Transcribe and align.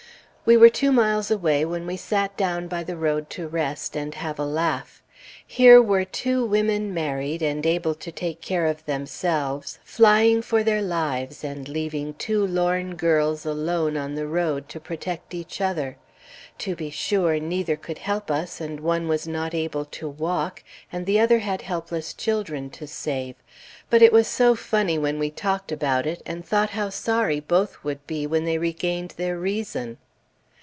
We 0.43 0.57
were 0.57 0.69
two 0.71 0.91
miles 0.91 1.29
away 1.31 1.63
when 1.65 1.85
we 1.85 1.95
sat 1.95 2.35
down 2.35 2.67
by 2.67 2.83
the 2.83 2.97
road 2.97 3.29
to 3.29 3.47
rest, 3.47 3.95
and 3.95 4.13
have 4.15 4.39
a 4.39 4.43
laugh. 4.45 5.01
Here 5.45 5.79
were 5.81 6.03
two 6.03 6.43
women 6.43 6.93
married, 6.93 7.41
and 7.43 7.63
able 7.63 7.93
to 7.95 8.11
take 8.11 8.41
care 8.41 8.65
of 8.65 8.83
themselves, 8.85 9.79
flying 9.85 10.41
for 10.41 10.61
their 10.63 10.81
lives 10.81 11.43
and 11.43 11.69
leaving 11.69 12.15
two 12.15 12.45
lorn 12.45 12.95
girls 12.95 13.45
alone 13.45 13.95
on 13.95 14.15
the 14.15 14.27
road, 14.27 14.67
to 14.69 14.79
protect 14.79 15.33
each 15.35 15.61
other! 15.61 15.95
To 16.57 16.75
be 16.75 16.89
sure, 16.89 17.39
neither 17.39 17.77
could 17.77 17.99
help 17.99 18.29
us, 18.31 18.59
and 18.59 18.79
one 18.81 19.07
was 19.07 19.25
not 19.27 19.53
able 19.53 19.85
to 19.85 20.09
walk, 20.09 20.63
and 20.91 21.05
the 21.05 21.19
other 21.19 21.39
had 21.39 21.61
helpless 21.61 22.13
children 22.15 22.69
to 22.71 22.87
save; 22.87 23.35
but 23.91 24.01
it 24.01 24.11
was 24.11 24.27
so 24.27 24.55
funny 24.55 24.97
when 24.97 25.17
we 25.19 25.29
talked 25.29 25.71
about 25.71 26.05
it, 26.07 26.21
and 26.25 26.43
thought 26.43 26.71
how 26.71 26.89
sorry 26.89 27.39
both 27.39 27.83
would 27.85 28.05
be 28.07 28.25
when 28.27 28.43
they 28.43 28.57
regained 28.57 29.13
their 29.17 29.37
reason! 29.37 29.97